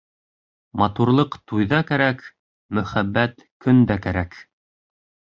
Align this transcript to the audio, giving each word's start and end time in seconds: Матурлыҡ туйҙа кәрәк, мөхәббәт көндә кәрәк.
Матурлыҡ 0.81 1.35
туйҙа 1.51 1.81
кәрәк, 1.91 2.23
мөхәббәт 2.77 3.43
көндә 3.67 3.99
кәрәк. 4.07 4.39